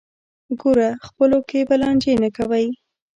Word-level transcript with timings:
ګوره 0.61 0.89
خپلو 1.07 1.39
کې 1.49 1.59
به 1.67 1.75
لانجې 1.81 2.13
نه 2.23 2.29
کوئ. 2.37 2.67